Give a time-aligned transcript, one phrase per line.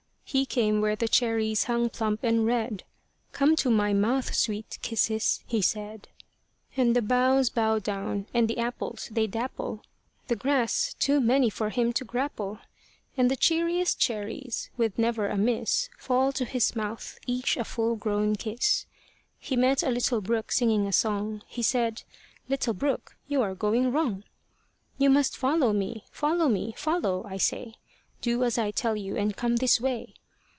[0.31, 2.85] He came where the cherries hung plump and red:
[3.33, 6.07] "Come to my mouth, sweet kisses," he said.
[6.77, 9.83] And the boughs bow down, and the apples they dapple
[10.29, 12.59] The grass, too many for him to grapple.
[13.17, 17.97] And the cheeriest cherries, with never a miss, Fall to his mouth, each a full
[17.97, 18.85] grown kiss.
[19.37, 21.41] He met a little brook singing a song.
[21.45, 22.03] He said,
[22.47, 24.23] "Little brook, you are going wrong.
[24.97, 27.73] "You must follow me, follow me, follow, I say
[28.21, 30.13] Do as I tell you, and come this way."